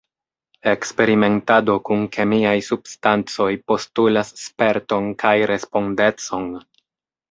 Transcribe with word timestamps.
Eksperimentado 0.69 1.75
kun 1.91 2.01
kemiaj 2.17 2.55
substancoj 2.71 3.49
postulas 3.71 4.35
sperton 4.49 5.15
kaj 5.25 5.39
respondecon. 5.57 6.55